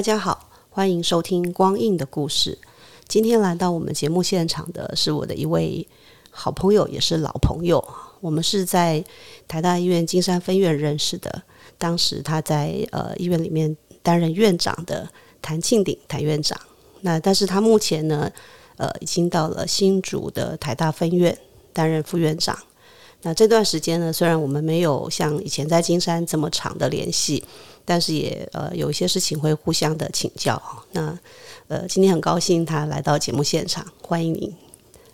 [0.00, 2.56] 大家好，欢迎收听光印的故事。
[3.06, 5.86] 今天来到我们节目现场的是我的一位
[6.30, 7.86] 好朋友，也是老朋友。
[8.22, 9.04] 我们是在
[9.46, 11.42] 台大医院金山分院认识的，
[11.76, 15.06] 当时他在呃医院里面担任院长的
[15.42, 16.58] 谭庆鼎谭院长。
[17.02, 18.32] 那但是他目前呢，
[18.78, 21.36] 呃，已经到了新竹的台大分院
[21.74, 22.58] 担任副院长。
[23.22, 27.44] 那这段时间呢，虽然我们没有像以前在金山这么长的联系。
[27.82, 31.18] 但是也呃有一些事情会互相的请教那
[31.66, 34.54] 呃今天很高兴他来到节目现场，欢迎您。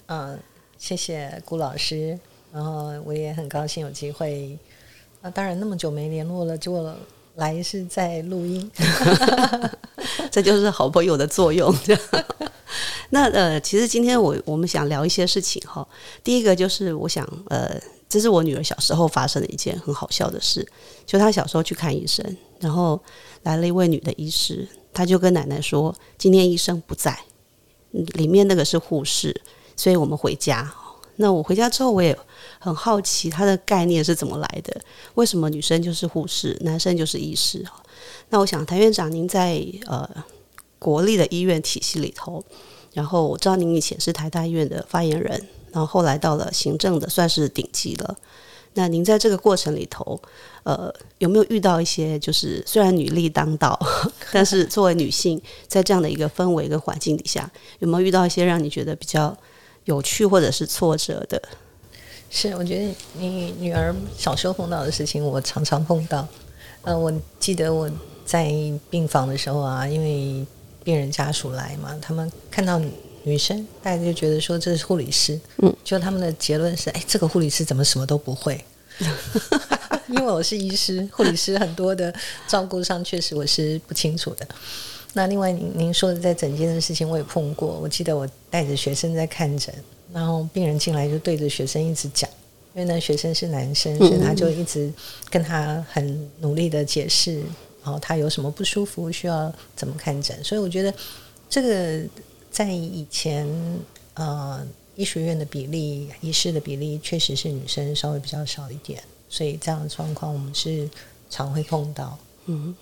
[0.09, 0.39] 嗯，
[0.77, 2.19] 谢谢顾老师。
[2.53, 4.59] 然后我也很高兴有机会。
[5.23, 6.93] 啊，当然那么久没联络了，就
[7.37, 8.71] 来是在录音。
[10.31, 11.75] 这就是好朋友的作用。
[13.09, 15.87] 那呃，其实今天我我们想聊一些事情哈。
[16.23, 17.81] 第一个就是我想呃。
[18.09, 20.67] 这是我女儿小时候发生的一件很好笑的事，
[21.05, 22.25] 就她小时候去看医生，
[22.61, 23.01] 然后
[23.43, 27.19] 来了一位女的医师，她就跟奶奶说：“今天医生不在，
[27.91, 29.41] 里面那个是护士，
[29.77, 30.73] 所以我们回家。”
[31.19, 32.17] 那我回家之后，我也
[32.59, 34.81] 很好奇她的概念是怎么来的，
[35.15, 37.65] 为什么女生就是护士，男生就是医师？
[38.29, 40.09] 那我想谭院长，您在呃
[40.79, 42.45] 国立的医院体系里头，
[42.93, 45.49] 然后我知道您以前是台大医院的发言人。
[45.77, 48.17] 然后后来到了行政的，算是顶级了。
[48.73, 50.19] 那您在这个过程里头，
[50.63, 53.79] 呃，有没有遇到一些就是虽然女力当道，
[54.33, 59.37] 但是作为女性，在这样的一个氛围跟环境底下，有没有遇到一些让你觉得比较
[59.85, 61.43] 有趣或者是挫折的？
[62.31, 66.27] 是，我觉得你女儿小时候碰到的事情，我常常碰到。
[66.81, 67.91] 呃，我记得我
[68.25, 68.51] 在
[68.89, 70.47] 病房的时候啊，因为
[70.83, 72.91] 病人家属来嘛，他们看到你。
[73.27, 78.65] 女生大家就觉得说这是护理师，嗯，就他们的结论是，哎，这个护理师怎么什么都不会？
[80.07, 82.15] 因为我是医师，护理师很多的
[82.47, 84.47] 照顾上确实我是不清楚的。
[85.15, 89.75] 那另外您您说的在诊间的事情我也碰过，我记得我带着学生在看诊，
[90.13, 92.31] 然后病人进来就对着学生一直讲，
[92.75, 94.89] 因为那学生是男生，所以他就一直
[95.29, 97.41] 跟他很努力的解释，
[97.83, 100.95] 然后他有什么不舒服需要怎么看诊，所以我觉得
[101.51, 102.09] 这个。
[102.57, 103.47] 在以前，
[104.15, 110.89] 呃，医学院的比例、医师的比例确实是女生稍微比较少一点，所以这样的状况我们是
[111.29, 112.19] 常会碰到。
[112.47, 112.75] 嗯，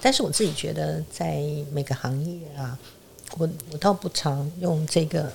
[0.00, 2.78] 但是我自己觉得，在每个行业啊，
[3.36, 5.28] 我我倒不常用这个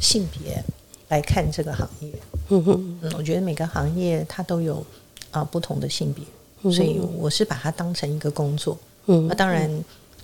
[0.00, 0.62] 性别
[1.08, 2.12] 来看这个行业。
[2.50, 4.86] 嗯哼，嗯，我觉得每个行业它都有
[5.32, 6.24] 啊不同的性别，
[6.72, 8.78] 所以我是把它当成一个工作。
[9.06, 9.68] 嗯，那当然。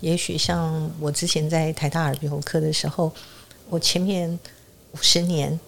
[0.02, 3.10] 也许像我之前在台大耳鼻喉科的时候，
[3.70, 4.28] 我前面
[4.90, 5.58] 五十年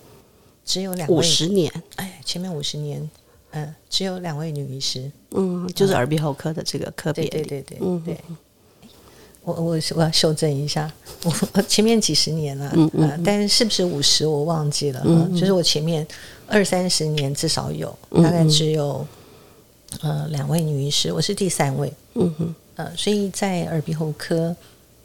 [0.67, 3.09] 只有两五十年，哎，前面五十年，
[3.53, 8.19] 嗯，只有两位女医师，嗯，就是耳鼻喉科的这个科别，对对对，嗯对。
[9.45, 10.91] 我我我要修正一下，
[11.53, 16.05] 我前面几十年了，嗯嗯，但是是不是五十我忘记了，嗯，就是我前面
[16.49, 19.07] 二三十年至少有，大概只有
[20.01, 22.55] 呃两位女医师，我是第三位，嗯哼。
[22.77, 24.55] 呃，所以在耳鼻喉科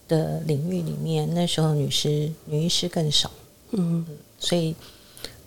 [0.07, 3.29] 的领域里面，那时候女师女医师更少，
[3.71, 4.03] 嗯，
[4.39, 4.75] 所以，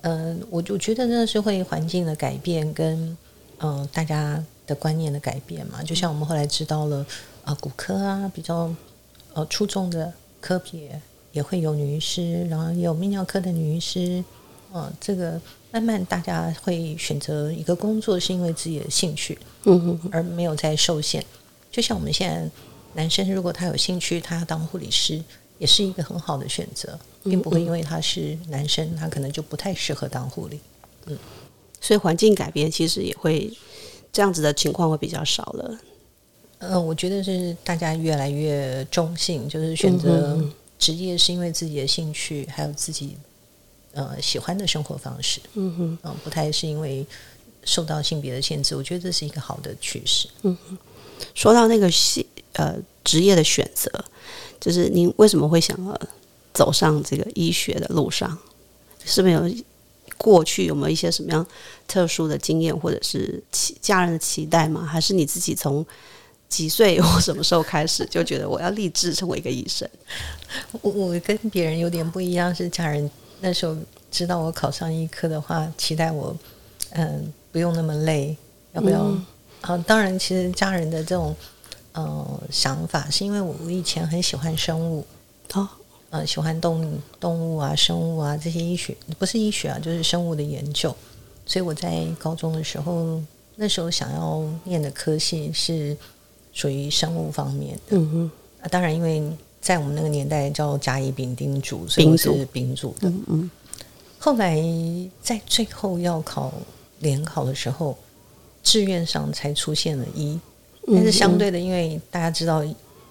[0.03, 3.17] 呃，我就觉得那是会环境的改变跟
[3.59, 5.83] 嗯大家的观念的改变嘛。
[5.83, 7.05] 就像我们后来知道了
[7.45, 8.73] 啊，骨科啊比较
[9.35, 11.01] 呃出众的科别
[11.33, 14.23] 也会有女医师，然后也有泌尿科的女医师，
[14.73, 15.41] 嗯，这个
[15.73, 21.25] 慢慢大家会选择一个工作是因为自己的兴趣，嗯而没有再受限。
[21.73, 22.49] 就像我们现在
[22.95, 25.21] 男生，如果他有兴趣，他要当护理师，
[25.59, 30.61] 也是一个很好的选择，并不会因为他是男生，他可能就不太适合当护理。
[31.07, 31.19] 嗯，
[31.81, 33.51] 所以环境改变其实也会
[34.13, 35.79] 这样子的情况会比较少了。
[36.59, 40.39] 嗯，我觉得是大家越来越中性，就是选择
[40.79, 43.17] 职业是因为自己的兴趣，还有自己
[43.95, 45.41] 呃喜欢的生活方式。
[45.55, 47.07] 嗯哼，嗯，不太是因为
[47.65, 48.77] 受到性别的限制。
[48.77, 50.29] 我觉得这是一个好的趋势。
[50.43, 50.79] 嗯哼。
[51.35, 52.75] 说到那个系呃
[53.05, 53.91] 职业的选择，
[54.61, 56.01] 就是您为什么会想要
[56.53, 58.37] 走上这个医学的路上？
[59.05, 59.43] 是没有
[60.17, 61.45] 过去有没有一些什么样
[61.89, 64.87] 特殊的经验，或者是期家人的期待吗？
[64.87, 65.85] 还是你自己从
[66.49, 69.89] 几岁或什么时候开始就觉得我要立志成为一个医生？
[70.83, 73.11] 我我跟别人有点不一样，是家人
[73.41, 73.77] 那时候
[74.11, 76.37] 知道我考上医科的话，期待我
[76.91, 78.37] 嗯不用那么累，
[78.75, 79.13] 要不要？
[79.63, 81.35] 啊，当然，其实家人的这种
[81.93, 85.05] 呃想法，是因为我以前很喜欢生物
[85.55, 85.69] 哦，
[86.11, 90.95] 呃，喜欢动动物啊、生物啊这些医学，不是医学啊，就是生物的研究。
[91.47, 93.21] 所以我在高中的时候，
[93.57, 95.97] 那时候想要念的科系是
[96.53, 97.97] 属于生物方面的。
[97.97, 98.31] 嗯哼，
[98.63, 99.23] 啊，当然，因为
[99.61, 103.09] 在我们那个年代叫甲乙丙丁组，所以我是丙组的。
[103.09, 103.51] 嗯嗯。
[104.19, 104.57] 后来
[105.21, 106.53] 在最后要考
[107.01, 107.97] 联考的时候，
[108.63, 110.39] 志愿上才出现了医，
[110.87, 112.65] 但是相对的，因为大家知道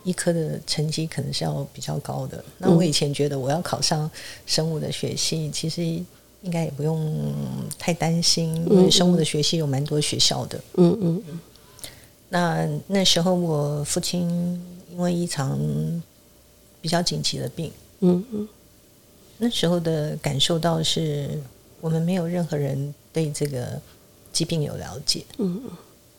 [0.04, 2.44] 医科的成绩可能是要比较高的。
[2.58, 4.10] 那我以前觉得我要考上
[4.46, 7.34] 生物的学系，其实应该也不用
[7.78, 10.60] 太担心，因为生物的学系有蛮多学校的。
[10.76, 11.40] 嗯嗯嗯。
[12.30, 14.28] 那那时候我父亲
[14.92, 15.60] 因为一场
[16.80, 18.48] 比较紧急的病，嗯嗯。
[19.38, 21.30] 那时候的感受到是
[21.80, 23.80] 我们没有任何人对这个
[24.32, 25.62] 疾病有了解，嗯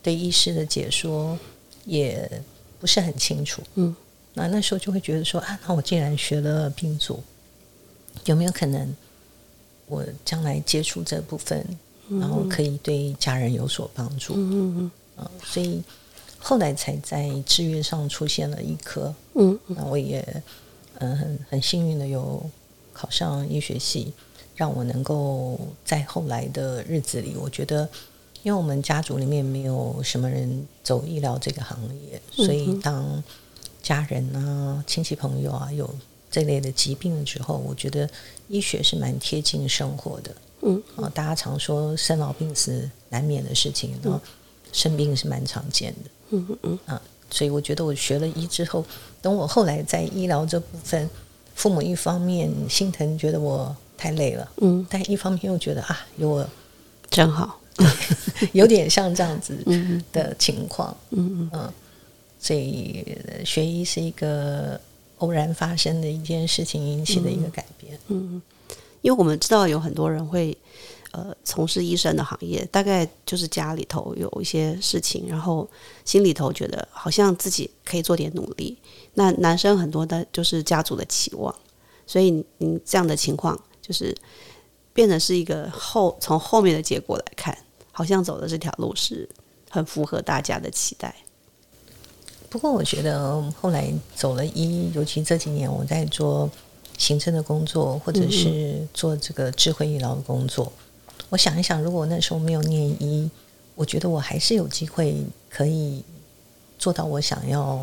[0.03, 1.39] 对医师的解说
[1.85, 2.29] 也
[2.81, 3.95] 不是很清楚，嗯，
[4.35, 7.23] 那那时候就会觉得说啊，那我既然学了病组，
[8.25, 8.95] 有没有可能
[9.87, 11.65] 我将来接触这部分，
[12.09, 15.83] 然后可以对家人有所帮助，嗯嗯嗯，所以
[16.39, 20.43] 后来才在志愿上出现了一科，嗯，那我也
[20.99, 22.49] 嗯很很幸运的有。
[22.95, 24.13] 考上医学系，
[24.55, 27.89] 让我能够在后来的日子里，我觉得，
[28.43, 33.23] 因为我们家族里面没有什么人走医疗这个行业，所以当
[33.83, 35.89] 家人啊、亲戚朋友啊有
[36.31, 38.09] 这类的疾病的时候，我觉得
[38.49, 40.35] 医学是蛮贴近生活的。
[40.63, 44.21] 嗯啊，大家常说生老病死难免的事情，然后
[44.73, 46.11] 生病是蛮常见的。
[46.31, 48.85] 嗯嗯嗯啊，所以我觉得我学了医之后，
[49.21, 51.09] 等我后来在医疗这部分。
[51.55, 56.49] 父母一方面心疼，觉得我太累了，嗯，但一方面又觉得啊，有我
[57.09, 57.61] 真好，
[58.53, 59.57] 有点像这样子
[60.11, 61.73] 的情况，嗯嗯，
[62.41, 64.81] 所以学医是一个
[65.19, 68.43] 偶然发生的一件事情引起的一个改变，嗯，
[69.03, 70.57] 因为我们知道有很多人会
[71.13, 75.69] 呃从事医生的行业，大概就是家里头有一些事情，然后
[76.05, 78.77] 心里头觉得好像自己可以做点努力。
[79.15, 81.55] 那男生很多的就是家族的期望，
[82.05, 84.17] 所以你这样的情况就是
[84.95, 87.55] 变得是一个后从后面的结果来看，
[87.91, 89.29] 好像走的这条路是
[89.69, 91.15] 很符合大家的期待。
[92.49, 96.49] 不过我觉得后来走了一，尤其这几年我在做
[96.97, 100.73] 行政的工作，或者是做这个智慧医疗的工作，
[101.29, 103.29] 我想一想，如果那时候没有念医，
[103.75, 105.17] 我觉得我还是有机会
[105.51, 106.03] 可以。
[106.79, 107.81] 做到我想要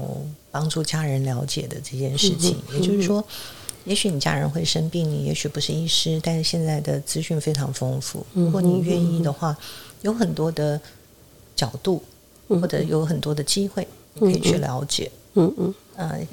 [0.51, 3.23] 帮助家人了解的这件事情，也就是说，
[3.85, 8.25] 也许你家人会生病，你也许不是医师，但是现在的资讯非常丰富。
[8.33, 9.55] 如果你愿意的话，
[10.01, 10.79] 有很多的
[11.55, 12.03] 角度，
[12.47, 15.11] 或者有很多的机会，你可以去了解。
[15.33, 15.73] 嗯嗯。
[15.95, 16.27] 呃，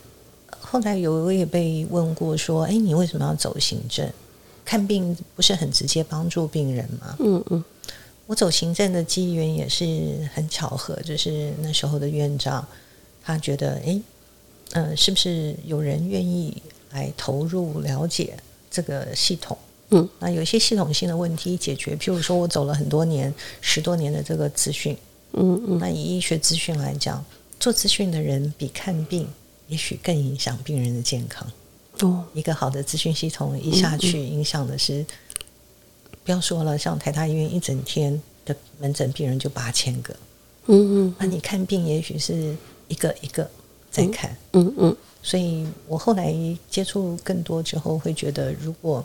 [0.61, 4.09] 后来有我也被问过说：“哎，你为什么要走行政？
[4.65, 7.65] 看病不是很直接帮助病人吗？”嗯嗯。
[8.27, 12.67] 我走行政的机缘也是很巧合，就是那时候的院长，
[13.23, 14.01] 他觉得，哎，
[14.73, 18.37] 嗯，是不是有人愿意来投入了解
[18.71, 19.57] 这个系统？
[19.91, 24.97] 嗯，那有一些系统性的问题解决，譬如说我走了很多年、十多年的这个资讯，
[25.33, 27.25] 嗯嗯，那以医学资讯来讲，
[27.61, 29.29] 做资讯的人比看病
[29.69, 31.47] 也许更影响病人的健康。
[32.01, 35.05] 哦，一个好的资讯系统一下去，影响的是。
[36.25, 40.13] 不要说了，像台大医院一整天的门诊病人就八千个，
[40.67, 42.57] 嗯嗯，那你看病也许是
[42.89, 43.49] 一个一个
[43.93, 46.33] 在看，嗯嗯，所以我后来
[46.71, 49.05] 接触更多之后，会觉得如果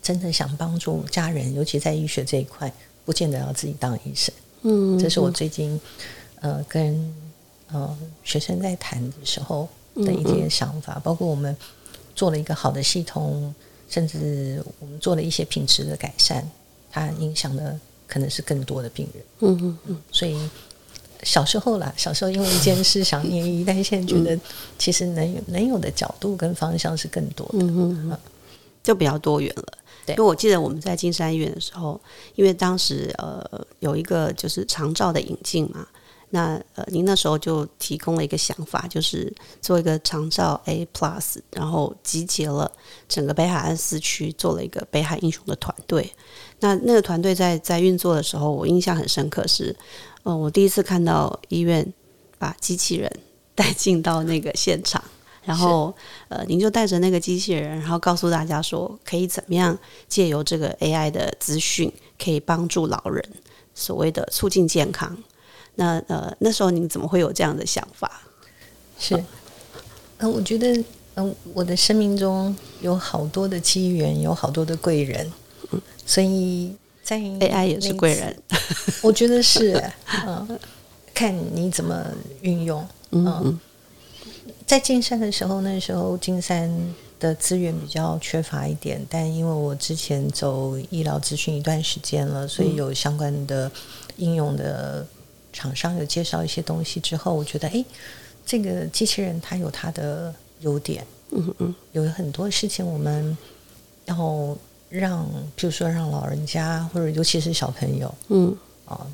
[0.00, 2.72] 真的想帮助家人，尤其在医学这一块，
[3.04, 5.80] 不见得要自己当医生，嗯，这是我最近
[6.40, 7.12] 呃跟
[7.72, 11.56] 呃学生在谈的时候的一些想法，包括我们
[12.14, 13.52] 做了一个好的系统。
[13.88, 16.44] 甚至我们做了一些品质的改善，
[16.90, 17.78] 它影响的
[18.08, 19.24] 可能是更多的病人。
[19.38, 20.02] 嗯嗯嗯。
[20.10, 20.36] 所以
[21.22, 24.38] 小时候啦，小时候因为一件事想念医，但是现在觉得
[24.78, 28.18] 其实能有能有的角度跟方向是更多的，嗯嗯，
[28.82, 29.78] 就比较多元了。
[30.04, 32.00] 对，因为我记得我们在金山医院的时候，
[32.34, 33.44] 因为当时呃
[33.80, 35.86] 有一个就是长照的引进嘛。
[36.30, 39.32] 那呃，您那时候就提供了一个想法，就是
[39.62, 42.70] 做一个长照 A Plus，然后集结了
[43.08, 46.12] 整个北海岸四区，做了一个北海英雄的团队。
[46.58, 49.74] 那那个团队在在运作的时候，我印象很深刻，是
[50.26, 51.86] 呃，我第一次看到医院
[52.36, 53.08] 把机器人
[53.54, 55.00] 带进到那个现场，
[55.44, 55.94] 然后
[56.28, 59.78] 呃，您就带着那个机器人，然后告诉大家说，可以怎么样
[60.08, 63.24] 借由这个 AI 的资讯，可以帮助老人，
[63.72, 65.16] 所谓的促进健康。
[65.76, 68.10] 那呃，那时候您怎么会有这样的想法？
[68.98, 69.14] 是，
[70.18, 75.32] 嗯，我觉得，嗯，我的生命中有好多的机缘，有好多的贵人，
[75.70, 76.74] 嗯所以
[77.06, 78.36] 在 AI 也是贵人，
[79.00, 79.80] 我觉得是，
[80.26, 80.58] 嗯，
[81.14, 82.04] 看你怎么
[82.40, 83.58] 运用，嗯，
[84.66, 86.68] 在金山的时候，那时候金山
[87.20, 93.70] 的资源比较缺乏一点，但因为我之前走医疗咨询一段时间了，所以有相关的
[94.16, 95.06] 应用的
[95.52, 97.84] 厂商有介绍一些东西之后，我觉得，哎。
[98.48, 103.36] 这个机器人它有它的优点，嗯嗯，有很多事情我们
[104.04, 104.56] 要
[104.88, 109.06] 让，比如说让老人家或者尤其是小朋友，嗯，哦，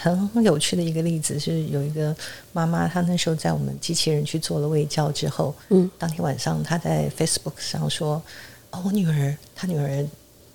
[0.00, 2.14] 很有趣的一个例子是有一个
[2.52, 8.22] 妈妈，她那时候在我们机器人去做了喂教之后，嗯，当天晚上她在 Facebook 上说
[8.70, 10.06] ：“哦，我女儿，她女儿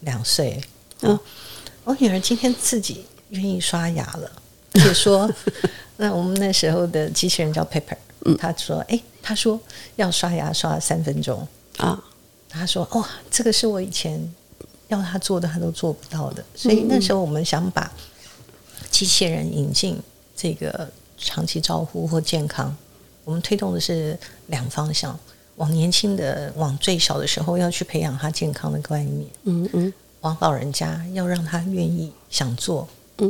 [0.02, 0.62] 两岁，
[1.02, 1.20] 嗯，
[1.84, 4.32] 我女儿今天自己愿意刷牙了。”
[4.76, 5.30] 且说。
[6.02, 9.60] 那我们那时候的机器人叫 Paper，嗯，她说：“哎，她说
[9.98, 12.02] 要刷牙刷三分钟啊。”
[12.50, 14.20] 他说：“哇，这个是我以前
[14.88, 17.92] 要他做的，他都做不到的。”所以那时候我们想把
[18.90, 19.98] 机器人引进
[20.36, 22.76] 这个长期照护或健康，
[23.24, 25.18] 我们推动的是两方向：
[25.58, 32.88] 往年轻的，往最小的时候要去培养他健康的观念；嗯嗯，往老人家要让他愿意想做，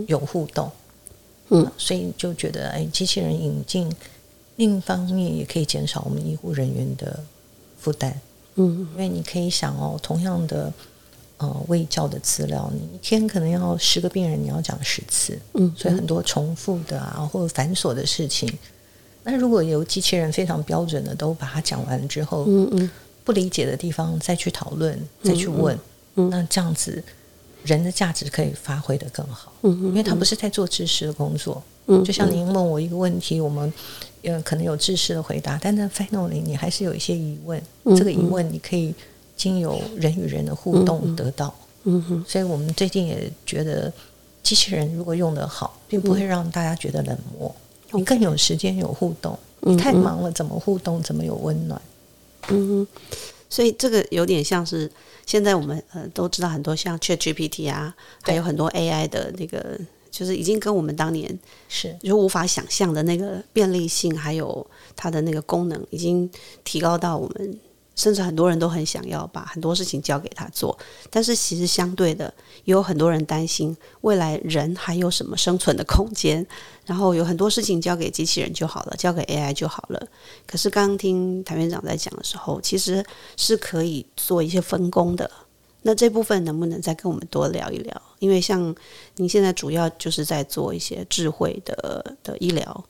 [0.08, 0.72] 有互动。
[1.50, 3.92] 嗯，所以就觉得，哎，机器人引进，
[4.58, 7.20] 另一方面也可以减少我们医护人员的
[7.80, 8.22] 负担。
[8.60, 10.72] 嗯，因为你可以想哦，同样的，
[11.38, 15.40] 呃，胃教的资料，你一天可能要十个病人，你要讲十次。
[15.54, 18.48] 嗯，所以很多重复的啊，或者繁琐的事情。
[19.24, 22.92] 那如果由机器人非常标准的都把它讲完之后，嗯嗯，
[23.24, 25.78] 不理解的地方再去讨论，再去问，
[26.14, 27.04] 那这样子。
[27.66, 33.72] 人的价值可以发挥的更好，嗯因为他不是在做知识的工作，嗯，就像您问我一个问题，我们
[34.24, 37.62] 呃可能有知识的回答，但在 finally 你还是有一些疑问，
[37.96, 38.94] 这个疑问你可以
[39.36, 43.92] 经由人与人的互动得到，嗯哼，所以我们最近也觉得
[44.44, 47.56] 机器人如果用得好，并不会让大家觉得冷漠，
[47.92, 51.82] 你更有时间有互动，你太忙了怎么互动，怎么有温暖，
[52.50, 52.68] 嗯。
[52.68, 52.88] 哼，
[53.50, 54.92] 所以这个有点像是。
[55.26, 66.30] 现在我们呃都知道很多像 ChatGPT 啊，还有很多 AI 的那个，就是已经跟我们当年是就无法想象的那个便利性，还有它的那个功能，已经
[66.64, 67.60] 提高到我们。
[67.96, 76.48] 甚至很多人都很想要把很多事情交给他做，但是其实相对的，也有很多人担心未来人还有什么生存的空间。
[76.86, 80.02] 然后有很多事情交给机器人就好了，交给 AI 就好了。
[80.48, 85.30] 可是刚刚听谭院长在讲的时候，其实是可以做一些分工的。
[85.82, 88.02] 那这部分能不能再跟我们多聊一聊？
[88.20, 88.76] 因为像
[89.16, 92.86] 您现在主要就是在做一些智慧的的医疗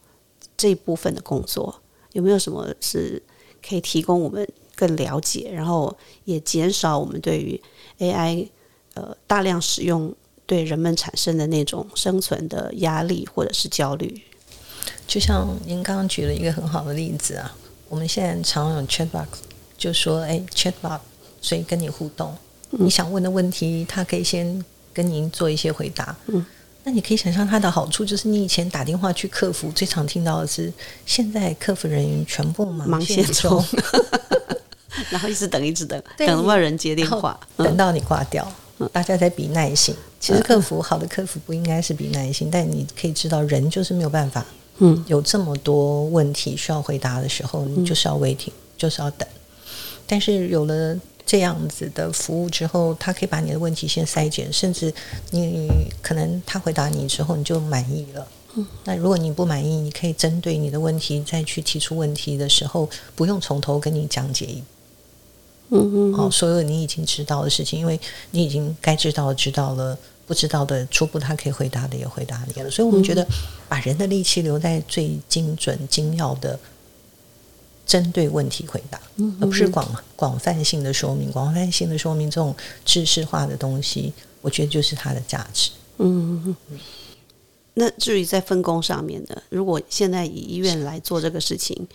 [0.57, 1.81] 这一部分的工作，
[2.13, 3.21] 有没有什么是
[3.67, 4.47] 可以提供我们？
[4.75, 5.93] 更了解，然后
[6.23, 7.61] 也减少我们对于
[7.97, 8.47] AI
[8.93, 10.15] 呃大量使用
[10.45, 14.23] 对人们产生的那种生存的压力或者是焦虑。
[15.05, 17.53] 就像您刚刚举了一个很好的例子啊，
[17.89, 19.27] 我们现在常用 Chatbox，
[19.77, 21.01] 就说哎 Chatbox，
[21.41, 22.33] 所以跟你互动，
[22.71, 26.15] 你想问的问题，他可以先跟您做一些回答。
[26.27, 26.45] 嗯。
[26.85, 30.71] 那你可以想象它的好处，就是你以前打电话去客服，最常听到的是，
[31.05, 33.63] 现在客服人员全部忙线中。
[35.11, 38.49] 然后一直等，一直等，等没有人接电话，等到你挂掉，
[38.93, 39.93] 大家在比耐心。
[40.21, 44.43] 其实客服好的客服不应该是比耐心，但你可以知道，人就是没有办法。
[44.77, 49.27] 嗯，有这么多问题需要回答的时候，你就是要 waiting，就是要等。
[50.07, 50.97] 但是有了
[51.29, 54.91] 这样子的服务之后，他可以把你的问题先筛减，甚至
[55.29, 55.69] 你
[56.01, 58.27] 可能他回答你之后你就满意了。
[58.55, 64.63] 嗯，那如果你不满意，你可以针对你的问题再去提出问题的时候，不用从头跟你讲解一。
[65.69, 67.99] 嗯嗯，好，所有你已经知道的事情，因为
[68.31, 69.95] 你已经该知道的知道了，
[70.25, 73.23] 不知道的初步他可以回答的也回答你了，所以我们觉得
[73.67, 76.59] 把人的力气留在最精准精要的
[77.89, 79.01] 针对问题回答，
[79.41, 81.31] 而不是广广泛性的说明。
[81.31, 82.55] 广泛性的说明这种
[82.85, 85.71] 知识化的东西，我觉得就是它的价值。
[85.97, 86.55] 嗯。
[87.73, 91.87] 那至于在分工上面的，如果现在以医院来做这个事情，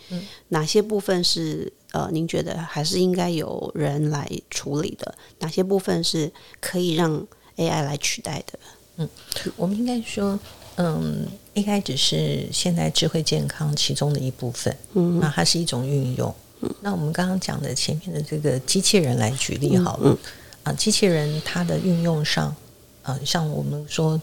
[0.49, 5.15] 哪些部分是呃，您觉得还是应该有人来处理的？
[5.39, 7.25] 哪些部分是可以让
[7.55, 8.59] AI 来取代的？
[8.97, 9.09] 嗯，
[9.55, 10.37] 我们应该说
[10.77, 16.33] 嗯，AI 只是现在智慧健康其中的一部分，嗯，那它是一种运用。
[16.61, 20.17] 嗯那我们刚刚讲的前面的这个机器人来举例好了，
[20.63, 22.55] 啊，机器人它的运用上，
[23.03, 24.19] 啊，像我们说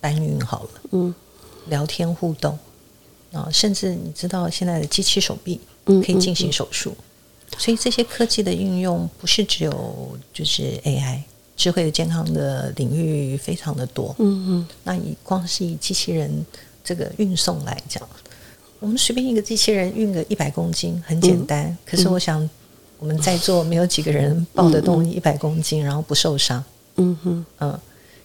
[0.00, 1.14] 搬运好了，嗯，
[1.68, 2.58] 聊天互动，
[3.32, 6.94] 啊，甚至你知道现在的机器手臂可以进行手术，
[7.56, 11.22] 所以这些科技的运用不是只有就是 AI。
[11.60, 16.46] 智慧的健康的领域非常的多，嗯嗯，那以光是以机器人
[16.82, 18.02] 这个运送来讲，
[18.78, 22.48] 我们随便一个机器人运个一百公斤很简单，可是我想
[22.98, 26.64] 我们在座没有几个人抱得动一百公斤然后不受伤，
[26.96, 27.78] 嗯哼，嗯，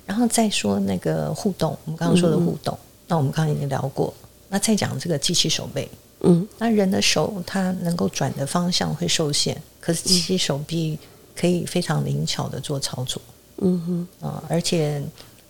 [0.05, 4.13] 然后再说那个互动，我们刚刚说的互动，那我们刚刚已经聊过，
[4.47, 5.89] 那再讲这个机器手背，
[6.21, 10.97] 嗯，那人的手它能够转的方向会受限，可是机器手臂。
[11.35, 13.21] 可以非常灵巧的做操作，
[13.57, 15.03] 嗯哼，啊，而且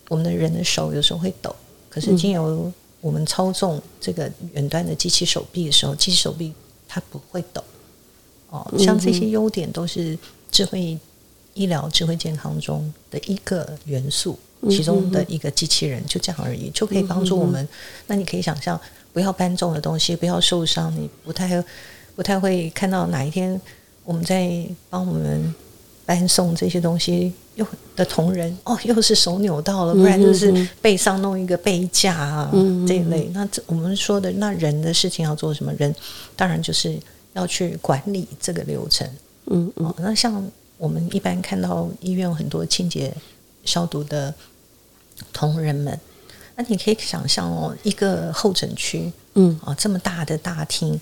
[0.08, 1.54] 我们的人的手有时候会抖，
[1.88, 6.52] 可是经由我们操纵这个远端的机器手臂的时候，机器手臂
[6.88, 7.62] 它不会抖，
[8.50, 10.18] 哦，像这些优点都是
[10.50, 10.98] 智慧
[11.54, 14.36] 医疗、智慧健康中的一个元素，
[14.68, 17.66] 其中的一个机器人，就这样而已，就可以帮助我们。
[18.08, 18.80] 那你可以想象，
[19.12, 21.62] 不要搬重的东西，不要受伤，你不太
[22.16, 23.60] 不太会看到哪一天
[24.04, 25.54] 我们在帮我们。
[26.06, 32.50] 搬送这些东西又的同仁哦，又是手扭到了，不然就是背上弄一个背架啊
[32.86, 33.28] 这一类。
[33.34, 35.72] 那这我们说的那人的事情要做什么？
[35.74, 35.92] 人
[36.36, 36.96] 当然就是
[37.32, 39.04] 要去管理这个流程。
[39.46, 39.92] 嗯嗯。
[39.98, 40.42] 那像
[40.78, 43.12] 我们一般看到医院有很多清洁
[43.64, 44.32] 消毒的
[45.32, 45.98] 同仁们，
[46.54, 51.00] 那你可以想象哦，一个候诊区，嗯啊，这么大的大厅，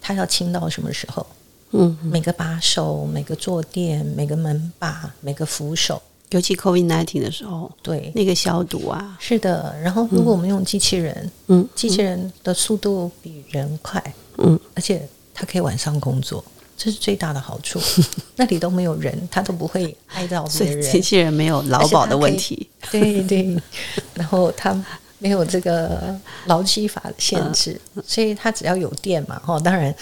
[0.00, 1.26] 他要清到什么时候？
[1.72, 9.74] 嗯，每个把手、每个坐垫、每个门把、每个扶手，尤其 COVID nineteen 的时候，对那个消毒啊，是的。
[9.82, 14.02] 然后，如果我们用机器人，嗯，机器人的速度比人快，
[14.38, 16.42] 嗯，而且它可以晚上工作，
[16.76, 17.80] 这是最大的好处。
[18.36, 20.82] 那里都没有人，它都不会挨到别人。
[20.92, 23.56] 机器人没有劳保的问题，对对。
[24.14, 24.72] 然后它
[25.18, 29.94] 没有这个劳基法的限制，所以它只要有电嘛，哈，当然。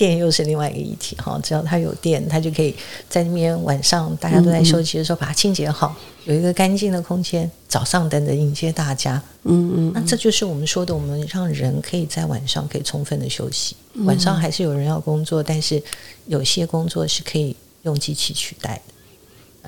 [0.00, 2.74] 电又是另外一个议题哈，只要它有电，它就可以
[3.06, 9.22] 在那边晚上大家都在休息的时候把它清洁好，有一个干净的空间，早上等着迎接大家。
[9.42, 13.76] 嗯嗯，那这就是我们说的，我们让人可以在晚上可以充分的休息。
[14.06, 15.82] 晚上还是有人要工作，但是
[16.24, 18.82] 有些工作是可以用机器取代的。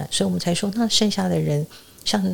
[0.01, 1.67] 呃，所以我们才说，那剩下的人，
[2.07, 2.25] 像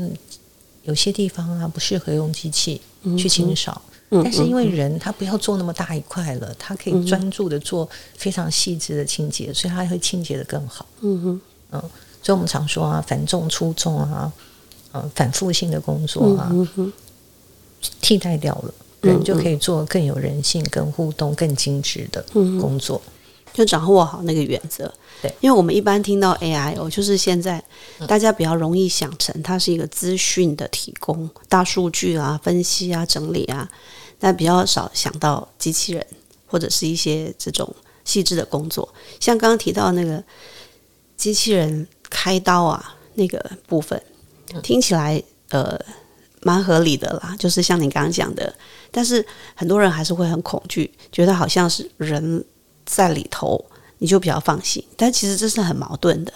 [0.84, 2.80] 有些地方啊，不适合用机器
[3.18, 3.82] 去清扫。
[4.10, 10.86] 但是因为人他不要做那么大一块了，他可以专注的做非常细致的清洁，所以他会清洁的更好。
[11.00, 11.40] 嗯哼，
[11.72, 11.80] 嗯，
[12.22, 14.32] 所以我们常说啊，繁重出重啊，
[14.92, 16.50] 嗯，反复性的工作啊，
[18.00, 23.02] 替代掉了，人就可以做更有人性、更互动、更精致的工作，
[23.52, 24.90] 就掌握好那个原则。
[25.20, 27.62] 对，因为我们一般听到 AI 哦，就是现在
[28.06, 33.68] 大家比较容易想成它是一个资讯的提供、大数据啊、分析啊、整理啊。
[34.18, 36.06] 但比较少想到机器人
[36.46, 38.88] 或者是一些这种细致的工作，
[39.20, 40.22] 像刚刚提到那个
[41.16, 44.02] 机器人开刀啊那个部分，
[44.62, 45.78] 听起来呃
[46.40, 48.54] 蛮合理的啦，就是像你刚刚讲的，
[48.90, 52.44] 但是很多人还是会很恐惧，觉得好像是人
[52.86, 53.62] 在里头，
[53.98, 54.82] 你就比较放心。
[54.96, 56.32] 但其实这是很矛盾的，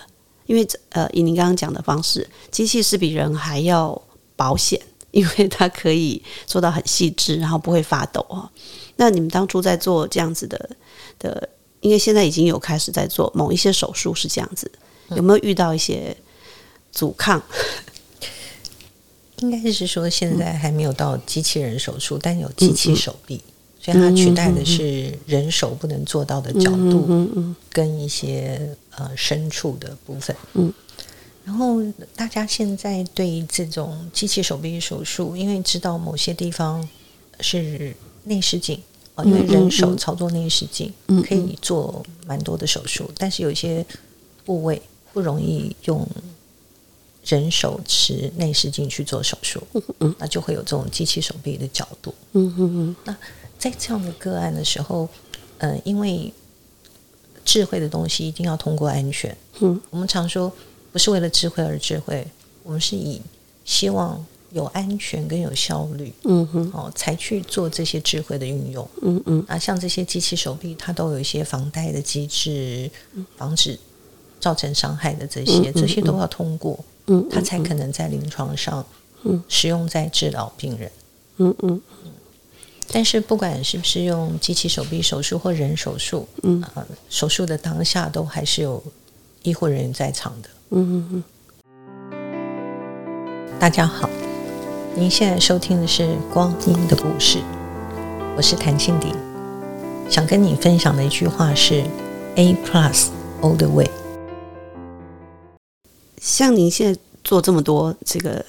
[0.47, 4.01] 因为呃以您刚刚讲的方式，机器是比人还要
[4.37, 4.79] 保险。
[5.13, 8.51] 因为它可以做到很细致，然后不会发抖啊。
[8.97, 10.71] 那你们当初在做这样子的
[11.19, 11.49] 的，
[11.81, 14.71] 因为现在已经有开始在做某一些手术是这样子，
[15.11, 16.17] 有没有遇到一些
[16.91, 17.41] 阻抗？
[19.39, 23.43] 应该是说现在还没有到机器人手术，但有机器手臂，
[23.81, 30.35] 所以它取代的是人手不能做到的角度，跟一些呃深处的部分。
[30.55, 30.73] 嗯。
[31.45, 31.83] 然后
[32.15, 36.89] 大家现在对这种机器手臂手术，因为知道某些地方
[37.41, 37.93] 是
[38.25, 38.81] 内视镜
[39.17, 40.93] 啊，因为人手操作内视镜
[41.27, 43.85] 可以做蛮多的手术，但是有一些
[44.45, 44.81] 部位
[45.13, 46.07] 不容易用
[47.25, 49.61] 人手持内视镜去做手术，
[50.19, 52.15] 那就会有这种机器手臂的角度。
[52.35, 52.97] 嗯嗯嗯。
[53.05, 53.17] 那
[53.59, 55.09] 在这样的个案的时候，
[55.59, 56.33] 呃，因为
[57.45, 59.37] 智慧的东西一定要通过安全。
[59.59, 60.53] 嗯，我们常说。
[60.93, 62.27] 不是为了智慧而智慧，
[62.63, 63.21] 我们是以
[63.65, 69.45] 希望有安全跟有效率，嗯哼，哦，才去做这些智慧的运用，嗯嗯。
[69.49, 72.91] 啊，像这些机器手臂，它都有一些防呆的机制，
[73.37, 73.79] 防止
[74.39, 78.85] 造成伤害的这些，这些都要通过，嗯，它才可能在临床上，
[79.23, 80.93] 嗯，使用在治疗病人，
[81.39, 81.81] 嗯嗯。
[82.95, 88.83] 但是不管是不是用机器手臂手术或人手术，嗯啊，手术的当下都还是有
[89.43, 90.51] 医护人员在场的。
[90.75, 91.23] 嗯嗯嗯。
[93.61, 94.09] 大家好，
[94.97, 97.39] 您现在收听的是《光阴的故事》，
[98.35, 99.13] 我是谭庆迪，
[100.09, 101.85] 想跟你分享的一句话是
[102.37, 103.09] ：A plus
[103.43, 103.91] all the way。
[106.23, 108.43] 像您现在做这么多这个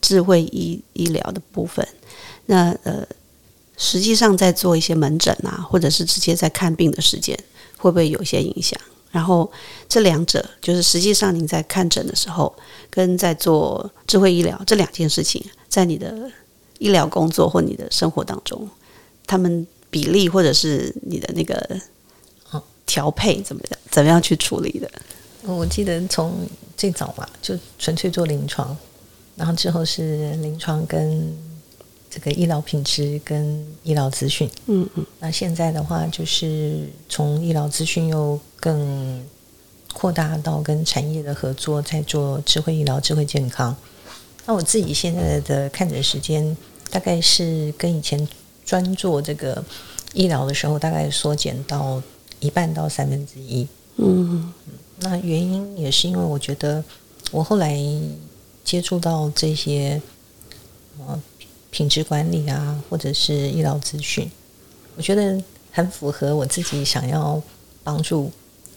[0.00, 1.86] 智慧医医疗的部分，
[2.46, 3.04] 那呃。
[3.82, 7.34] 实际上，在做一些门诊啊，或者是直接在看病的时间，
[7.78, 8.78] 会不会有一些影响？
[9.10, 9.50] 然后
[9.88, 12.54] 这两者，就是实际上您在看诊的时候，
[12.88, 16.30] 跟在做智慧医疗这两件事情，在你的
[16.78, 18.68] 医疗工作或你的生活当中，
[19.26, 21.80] 他们比例或者是你的那个
[22.86, 23.80] 调配怎么样？
[23.90, 24.90] 怎么样去处理的？
[25.42, 26.46] 我记得从
[26.76, 28.76] 最早嘛，就纯粹做临床，
[29.36, 31.49] 然后之后是临床跟。
[32.10, 39.24] 这个医疗品质跟医疗资讯，嗯嗯，那现在的话，就是从医疗资讯又更
[39.94, 43.76] 扩大到跟产业的合作，在做智慧医疗、智慧健康。
[44.44, 46.56] 那我自己现在的看诊时间，
[46.90, 48.28] 大概是跟以前
[48.64, 49.64] 专做这个
[50.12, 52.02] 医疗的时候，大概缩减到
[52.40, 53.68] 一半到三分之一。
[53.98, 54.52] 嗯，
[54.98, 56.82] 那原因也是因为我觉得，
[57.30, 57.78] 我后来
[58.64, 60.02] 接触到这些，
[61.06, 61.22] 呃。
[61.70, 64.28] 品质管理啊，或者是医疗资讯，
[64.96, 67.40] 我觉得很符合我自己想要
[67.84, 68.30] 帮助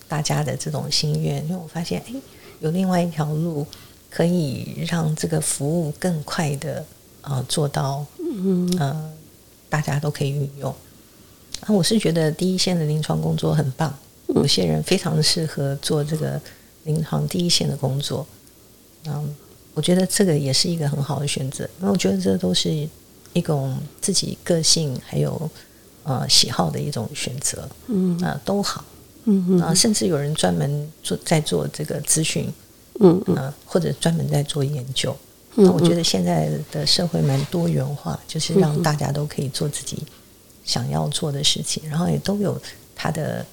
[0.08, 1.44] 大家的这种心愿。
[1.46, 2.14] 因为我发现，哎，
[2.60, 3.66] 有另外一条路
[4.12, 6.86] 可以让这个服务更快的
[7.22, 9.12] 啊做到，嗯，呃
[9.70, 10.72] 大家都可以运用。
[11.62, 13.92] 啊，我是觉得第一线的临床工作很棒，
[14.28, 16.40] 有些人非常适合做这个
[16.84, 18.28] 临床第一线的工作，
[19.06, 19.36] 嗯。
[19.76, 22.88] 我觉得这个也是一个很好的选择，因为我觉得这都是
[23.34, 25.50] 一种自己个性还有
[26.04, 28.16] 呃喜好的一种选择，嗯。
[28.20, 28.86] 啊都好，
[29.26, 32.54] 嗯嗯啊，甚至有人专门做在做这个咨询，
[33.00, 35.16] 嗯嗯，或者专门在做研究，
[35.56, 40.04] 嗯，我觉得现在的社会蛮多元化，就是让大家都可以做自己
[40.64, 42.62] 想要做的事情，然后也都有
[42.96, 43.44] 他的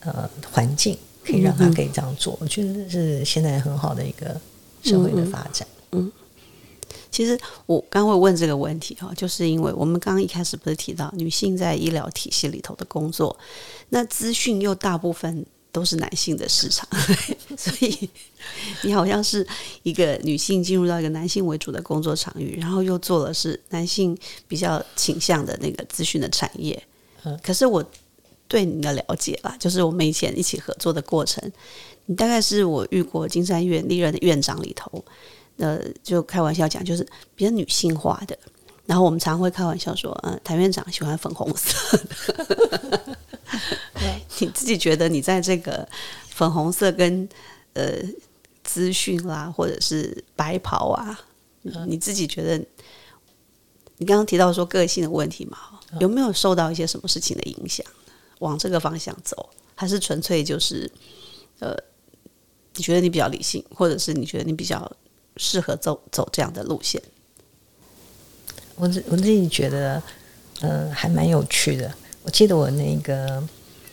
[0.00, 4.40] 呃环境可以让他可以这样做，我觉得这是现在很好的一个。
[4.86, 6.10] 社会的发展，嗯，
[7.10, 13.36] 其实我刚会问这个问题哈，就是因为我们刚刚一开始不是提到女性在医疗体系里头的工作，
[13.88, 16.88] 那资讯又大部分都是男性的市场，
[17.56, 18.08] 所以
[18.82, 19.46] 你好像是
[19.82, 26.82] 一个女性进入到一个男性为主的工作场域，然后又做了是男性比较倾向的那个资讯的产业。
[27.24, 27.84] 嗯，可是我
[28.46, 31.50] 对你的了解啦，就是我们以前一起合作的过程。
[32.06, 35.04] 你大概是我遇过金山院历任的院长里头，
[35.58, 38.38] 呃，就开玩笑讲，就是比较女性化的。
[38.86, 43.16] 然后我们常会开玩笑说，呃，谭院长喜欢粉红色的。
[44.38, 45.88] 你自己觉得你在这个
[46.28, 47.28] 粉红色跟
[47.72, 47.98] 呃
[48.62, 51.18] 资讯啦，或者是白袍啊，
[51.88, 52.56] 你自己觉得，
[53.96, 55.58] 你刚刚提到说个性的问题嘛，
[55.98, 57.84] 有没有受到一些什么事情的影响，
[58.38, 60.88] 往这个方向走，还是纯粹就是
[61.58, 61.76] 呃？
[62.76, 64.90] 你觉得你比较理性，或者是你觉得你比较
[65.36, 67.02] 适合走走这样的路线？
[68.76, 70.02] 我自我自己觉得，
[70.60, 71.92] 嗯，还蛮有趣的。
[72.22, 73.42] 我记得我那个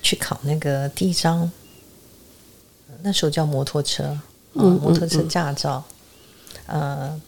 [0.02, 1.50] 去考那个第一张，
[3.02, 4.20] 那时候叫摩托车，
[4.54, 5.84] 嗯，摩托车驾照，
[6.66, 7.22] 呃，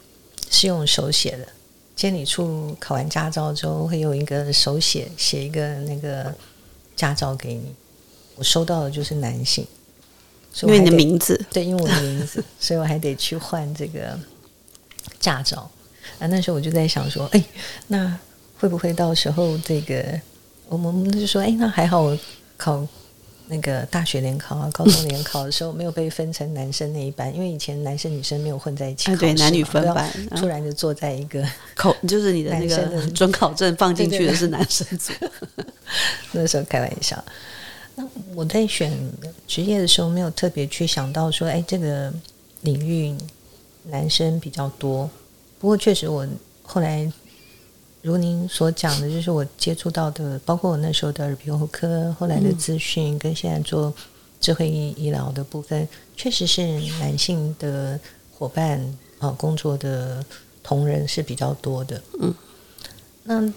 [0.49, 1.47] 是用手写的。
[1.95, 6.35] 监理处考完驾照之后，会有一个手写写一个那个
[6.93, 7.73] 驾照给你。
[8.35, 9.65] 我收到的就是男性。
[10.63, 14.17] 因为你的名字，对，因为我的名字， 所以我还得去换这个
[15.19, 15.69] 驾照。
[16.19, 17.43] 啊，那时候我就在想说，哎，
[17.87, 18.17] 那
[18.57, 20.03] 会不会到时候这个
[20.69, 22.17] 我们就说，哎，那还好，我
[22.55, 22.87] 考
[23.47, 31.43] 那个大学联考啊、高中联考的时候没有被分成男生那一班，因为以前男生女生没有混在一起，对，男女分班，突然就坐在一个
[31.75, 35.11] 考，就是你的那个 准考证放进去的是男生组。
[36.31, 37.21] 那时候开玩笑。
[37.95, 38.05] 那
[38.36, 38.91] 我在选
[39.47, 42.13] 职业的时候，没有特别去想到说，哎，这个
[42.62, 43.15] 领域
[43.86, 45.10] 男生比较多。
[45.60, 46.27] 不过确实，我
[46.62, 47.10] 后来
[48.01, 53.93] 如您所讲的，就是我接触到的，包括我那时候的耳鼻喉科，后来的资讯，跟现在做
[54.41, 56.62] 智慧医医疗的部分，确实是
[56.99, 57.97] 男性的
[58.38, 58.79] 伙伴
[59.19, 60.23] 啊，工作的
[60.62, 62.03] 同仁是比较多的。
[62.19, 62.36] 嗯，
[63.23, 63.53] 那。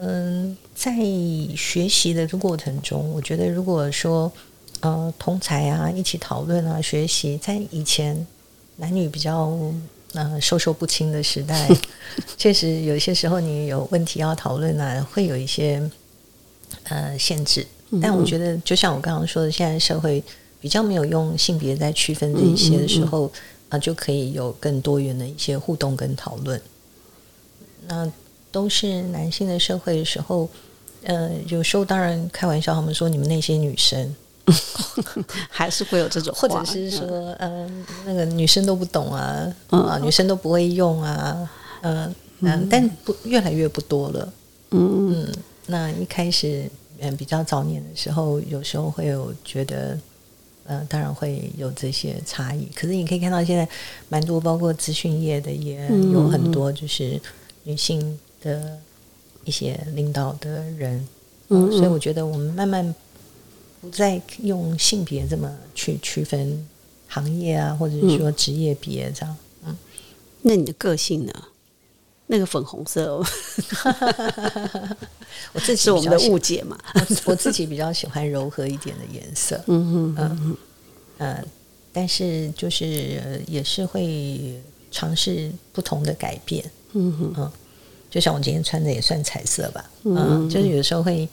[0.00, 0.92] 嗯，在
[1.56, 4.30] 学习的过程中，我觉得如果说
[4.80, 8.26] 呃同才啊一起讨论啊学习，在以前
[8.76, 9.56] 男女比较
[10.12, 11.68] 呃授受不亲的时代，
[12.36, 15.82] 确实有些时候你有问题要讨论啊，会有一些
[16.84, 17.66] 呃限制。
[18.02, 20.20] 但我觉得，就像我刚刚说的，现在社会
[20.60, 23.30] 比较没有用性别在区分这一些的时候，
[23.68, 26.60] 啊，就可以有更多元的一些互动跟讨论。
[27.86, 28.10] 那
[28.54, 30.48] 都是男性的社会的时候，
[31.02, 34.14] 呃，有时候当然开玩笑，他们说你们那些女生。
[35.48, 37.06] 还是会有这种，或者是说，
[37.38, 44.32] 嗯，那个女生都不懂啊，啊，女生都不会用啊，嗯嗯，但不越来越不多了，
[44.72, 45.32] 嗯嗯。
[45.64, 49.98] 那一开始，嗯，比较早年的时候，有时候会有觉得，
[50.66, 52.68] 呃，当然会有这些差异。
[52.74, 53.66] 可是你可以看到，现在
[54.10, 57.18] 蛮多，包括资讯业的，也有很多就是
[57.62, 58.78] 女性的
[59.44, 61.08] 一些领导的人，
[61.48, 62.94] 嗯，所以我觉得我们慢慢。
[63.80, 66.66] 不再用性别这么去区分
[67.06, 69.36] 行业啊，或者是说职业别这样。
[69.62, 69.76] 嗯，
[70.40, 71.32] 那你的个性呢？
[72.28, 73.26] 那个粉红色，哦
[75.52, 76.78] 我自己是我们的误解嘛？
[77.26, 79.62] 我自己比较喜欢柔和一点的颜色。
[79.68, 80.56] 嗯嗯嗯
[81.18, 81.46] 嗯，
[81.92, 84.58] 但是就是也是会
[84.90, 86.64] 尝试不同的改变。
[86.94, 87.52] 嗯哼嗯，
[88.14, 89.90] 就像我今天穿的也算彩色吧。
[90.04, 91.28] 嗯，就是有时候会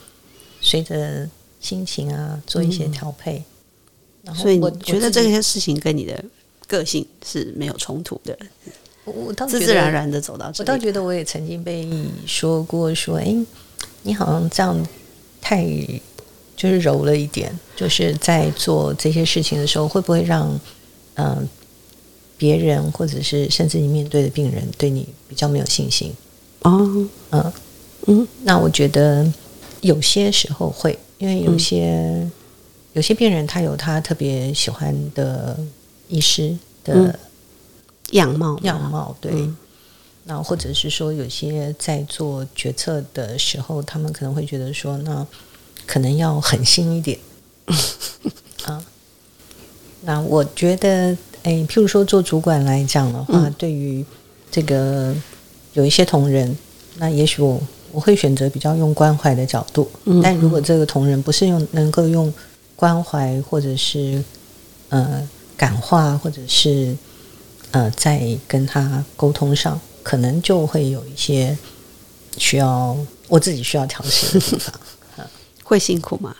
[0.59, 1.29] 随着。
[1.61, 3.39] 心情啊，做一些调配，
[4.33, 6.25] 所以我觉得这些事情跟你的
[6.65, 8.35] 个性是没有冲突的。
[9.05, 11.87] 我倒自自然然的走到这，我倒觉得我也曾经被
[12.25, 13.35] 说过，说哎，
[14.01, 14.75] 你好像这样
[15.39, 15.63] 太
[16.57, 20.59] 就是柔了一点，就是在做这些事情的时候，会不会让
[21.13, 21.47] 嗯
[22.39, 26.11] 别人或者是甚至你面对的病人对你比较没有信心？
[26.61, 27.53] 哦，嗯。
[28.07, 29.31] 嗯，那我觉得
[29.81, 30.97] 有些时候会。
[31.19, 32.27] 因为有些
[32.93, 35.55] 有些病人他有他特别喜欢的
[36.07, 37.19] 医师的
[38.13, 39.47] 样貌样貌，对。
[40.23, 45.25] 那或者是说，有些在做决策的时候，他们可能会觉得说，那
[45.85, 47.19] 可能要狠心一点。
[48.65, 48.83] 啊。
[50.01, 54.03] 那我觉得，哎，譬如说做主管来讲的话，对于
[54.49, 55.15] 这个
[55.73, 56.57] 有一些同仁，
[56.97, 57.61] 那也许我。
[57.93, 59.85] 我会选择比较用关怀的角度，
[60.23, 62.33] 但如果这个同仁不是用能够用
[62.73, 64.23] 关怀或者是
[64.87, 66.95] 呃感化，或者是
[67.71, 71.57] 呃在跟他沟通上，可能就会有一些
[72.37, 72.95] 需要
[73.27, 74.73] 我自己需要调试的地方。
[75.61, 76.33] 会辛苦吗？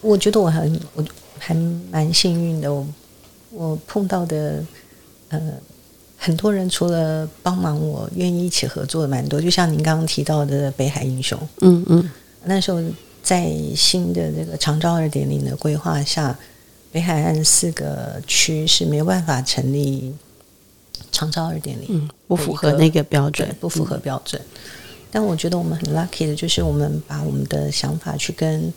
[0.00, 1.04] 我觉得我很我
[1.40, 1.52] 还
[1.90, 2.86] 蛮幸运的，我
[3.50, 4.64] 我碰到的
[5.30, 5.40] 呃。
[6.20, 9.40] 很多人除了帮忙，我愿意一起合作的蛮多。
[9.40, 12.10] 就像您刚刚提到的北海英雄，嗯嗯，
[12.44, 12.82] 那时候
[13.22, 16.36] 在新的这个长招二点零的规划下，
[16.90, 20.12] 北海岸四个区是没有办法成立
[21.12, 24.42] 长招二点零，不符合那个标准，不符合标准。
[25.12, 28.72] 但我觉得我们很 lucky 的，就是我们把我们的想法去跟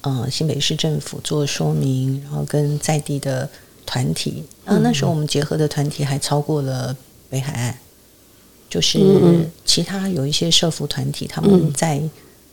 [0.00, 3.48] 呃新北市政府做说明，然后跟在地的。
[3.86, 6.96] 团体啊，那时候我们结合的团体还超过了
[7.28, 7.74] 北海岸，
[8.68, 8.98] 就是
[9.64, 12.00] 其他有一些社服团体，他们在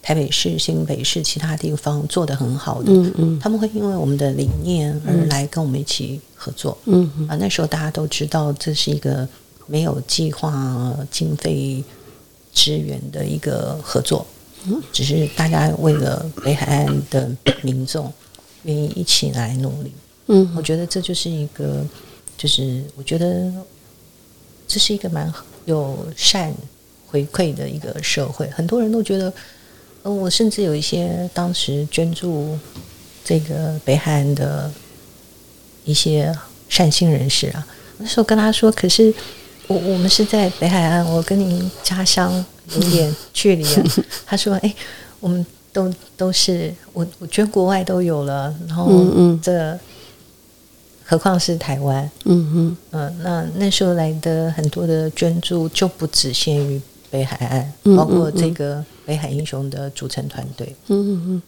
[0.01, 7.27] 台北市、新北市其他地方做的很好的，嗯嗯，他们会因为我们的理念而来跟我们一起合作，嗯。
[7.27, 9.27] 啊，那时候大家都知道这是一个
[9.65, 11.83] 没有计划、经费
[12.53, 14.25] 支援的一个合作，
[14.65, 17.29] 嗯，只是大家为了北海岸的
[17.61, 18.11] 民众
[18.63, 19.91] 愿意一起来努力。
[20.29, 21.85] 嗯，我觉得这就是一个，
[22.37, 23.49] 就是我觉得
[24.67, 26.53] 这是一个蛮有善
[27.07, 28.49] 回馈的一个社会。
[28.49, 29.31] 很多人都觉得，
[30.03, 32.59] 呃，我甚至有一些当时捐助
[33.23, 34.69] 这个北海岸的
[35.85, 36.37] 一些
[36.67, 37.65] 善心人士啊，
[37.97, 39.13] 那时候跟他说，可是
[39.67, 42.43] 我我们是在北海岸，我跟您家乡
[42.75, 43.83] 有点距离啊。
[44.27, 44.75] 他说，哎，
[45.21, 48.91] 我们都都是我我捐国外都有了，然后
[49.41, 49.79] 这。
[51.09, 52.77] 何况是台湾，嗯嗯。
[52.91, 61.41] 嗯，那那时候来的很多的捐助就不只限于北海岸，包括这个北海英雄的组成团队，嗯嗯嗯，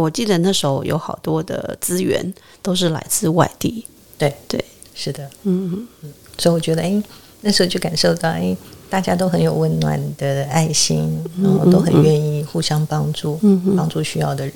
[0.00, 3.84] 我记得那时候有好多的资源都是来自外地，
[4.16, 4.64] 对对，
[4.94, 5.88] 是的，嗯嗯。
[6.04, 7.02] 嗯，所以我觉得，哎，
[7.40, 8.56] 那时候就感受到，哎，
[8.88, 13.40] 大家都很有温暖的爱心，然后都很愿意互相帮助，
[13.76, 14.54] 帮助需要的人。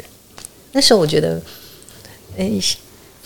[0.71, 1.43] 那时候我觉得，
[2.39, 2.49] 哎，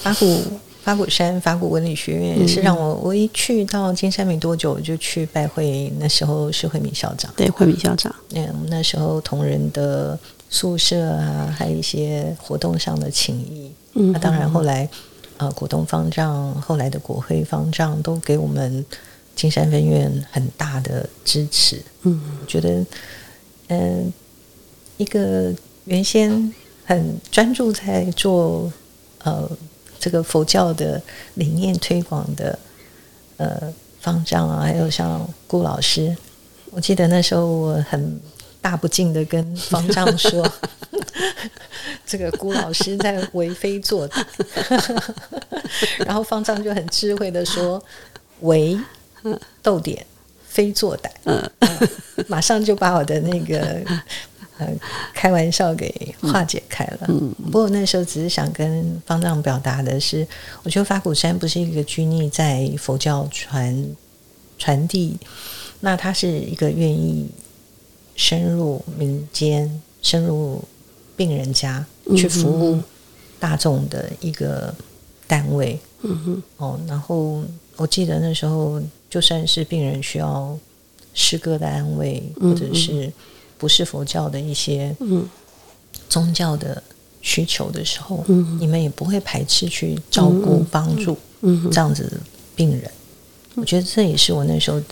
[0.02, 0.42] 八股。
[0.86, 10.16] 法鼓山法鼓文理学院也是让我，我一去到金山没多久就去拜会，那时候是慧敏校长，对慧敏校长，嗯，那时候同仁的
[10.48, 14.88] 宿舍啊，还有一些活动上的情谊，嗯，那当然后来
[15.38, 18.86] 呃股东方丈，后来的国会方丈，都给我们
[19.34, 21.82] 金山分院很大的支持。
[22.02, 22.86] 嗯，觉得
[23.66, 24.12] 嗯，
[24.98, 25.52] 一个
[25.86, 28.72] 原先很专注在做
[29.24, 29.50] 呃
[30.06, 31.02] 这个佛教的
[31.34, 32.56] 理念推广的
[33.38, 33.60] 呃
[34.00, 36.16] 方丈啊，还有像顾老师，
[36.70, 38.20] 我记得那时候我很。
[38.58, 40.44] 大不敬的跟方丈说
[42.04, 44.24] ：“这个顾老师在为非作歹。
[46.04, 47.80] ”然后方丈就很智慧的说
[48.42, 48.76] ：“为
[49.62, 50.04] 逗点
[50.48, 51.50] 非作歹。”嗯，
[52.26, 53.80] 马上就把我的那个
[54.58, 54.68] 呃
[55.14, 57.06] 开玩笑给化解开了。
[57.08, 60.26] 嗯，不过那时候只是想跟方丈表达的是，
[60.62, 63.86] 我觉得法鼓山不是一个拘泥在佛教传
[64.58, 65.16] 传递，
[65.80, 67.28] 那它是一个愿意。
[68.18, 70.64] 深入民间，深入
[71.14, 71.84] 病人家
[72.16, 72.80] 去服务
[73.38, 74.74] 大众的一个
[75.26, 75.78] 单位。
[76.00, 77.44] 嗯哼，哦，然后
[77.76, 80.58] 我记得那时候，就算是病人需要
[81.12, 83.12] 诗歌的安慰，或者是
[83.58, 84.94] 不是佛教的一些
[86.08, 86.82] 宗教的
[87.22, 88.58] 需求的时候，嗯。
[88.60, 91.16] 你们也不会排斥去照顾、帮助
[91.70, 92.20] 这样子
[92.54, 92.90] 病人。
[93.54, 94.82] 我觉得这也是我那时候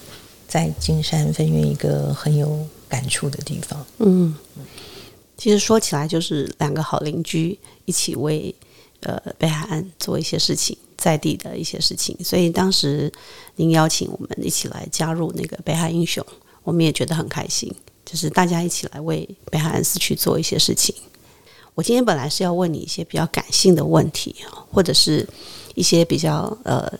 [0.46, 2.66] 在金山分院一个很有。
[2.86, 4.32] 感触的地方，嗯，
[5.36, 8.54] 其实说起来就是两个好邻居一起为
[9.00, 12.16] 呃北海岸做一些事情，在地的一些事情。
[12.22, 13.12] 所以当时
[13.56, 16.24] 您邀请我们一起来加入那个北海英雄，
[16.62, 17.74] 我们也觉得很开心，
[18.04, 20.94] 就是大家一起来为北海岸斯去做一些事情。
[21.74, 24.36] 我今天本来是要问你一些比较感性的问题
[24.70, 25.26] 或者是
[25.74, 26.92] 一些比较呃。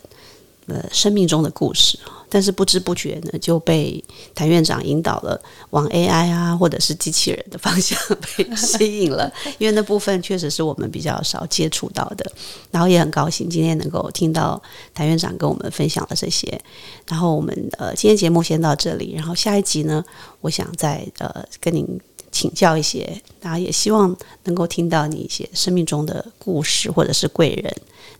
[0.66, 1.98] 呃，生命中的故事
[2.31, 4.03] 但是不知不觉呢，就被
[4.35, 7.96] 谭院长引导了往 AI 啊，或者是机器人的方向
[8.37, 12.33] 被吸引了， 因为那部分确实是我们比较少接触到的。
[12.72, 14.61] 然后也很高兴今天能够听到
[14.92, 16.61] 谭院长跟我们分享了这些。
[17.07, 20.05] 然后我们呃，今天节目先到这里，然后下一集呢，
[20.40, 21.87] 我想再呃跟您
[22.33, 27.72] 请教一些，然后也希望能够听到你一些生命中的故事或者是贵人。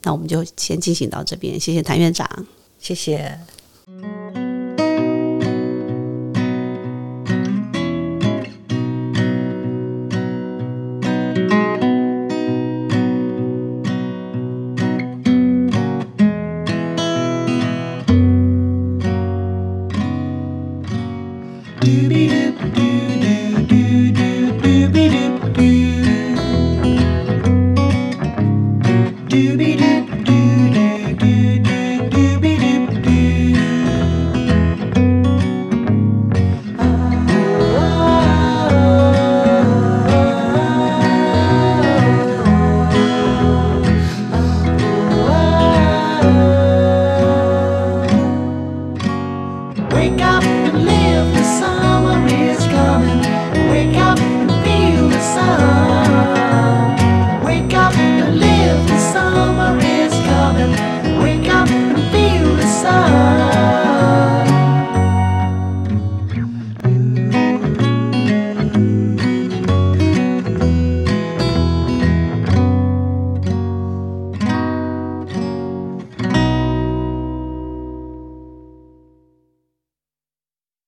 [0.05, 2.29] 那我们就先进行到这边，谢谢谭院长，
[2.79, 3.39] 谢谢。